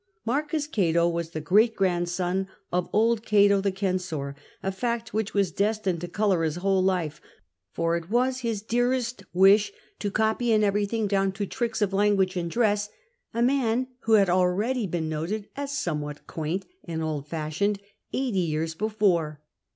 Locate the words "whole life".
6.55-7.21